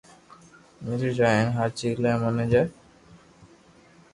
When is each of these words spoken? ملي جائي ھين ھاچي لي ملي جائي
ملي 0.85 1.09
جائي 1.19 1.35
ھين 1.39 1.49
ھاچي 1.57 1.89
لي 2.01 2.11
ملي 2.23 2.45
جائي 2.53 2.67